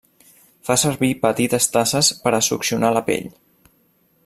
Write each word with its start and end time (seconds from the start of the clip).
Fa 0.69 0.77
servir 0.83 1.09
petites 1.25 1.69
tasses 1.75 2.11
per 2.25 2.33
a 2.39 2.41
succionar 2.49 2.93
la 2.99 3.05
pell. 3.11 3.31